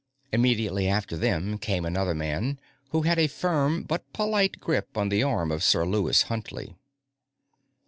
[0.31, 2.59] Immediately after them came another man
[2.89, 6.75] who had a firm, but polite grip on the arm of Sir Lewis Huntley.